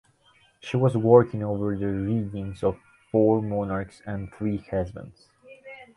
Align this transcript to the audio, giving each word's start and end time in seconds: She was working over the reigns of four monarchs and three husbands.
She 0.59 0.77
was 0.77 0.97
working 0.97 1.43
over 1.43 1.77
the 1.77 1.85
reigns 1.85 2.63
of 2.63 2.79
four 3.11 3.39
monarchs 3.39 4.01
and 4.03 4.33
three 4.33 4.57
husbands. 4.57 5.29